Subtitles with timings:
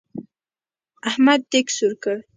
[1.09, 2.17] احمد دېګ سور کړ.